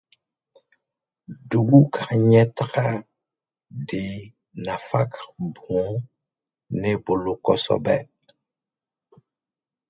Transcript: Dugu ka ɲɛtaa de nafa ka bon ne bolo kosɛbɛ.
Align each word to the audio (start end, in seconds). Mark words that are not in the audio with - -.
Dugu 1.49 1.81
ka 1.93 2.03
ɲɛtaa 2.29 2.93
de 3.87 4.01
nafa 4.65 5.01
ka 5.13 5.23
bon 5.55 5.89
ne 6.79 6.89
bolo 7.03 7.31
kosɛbɛ. 7.45 7.95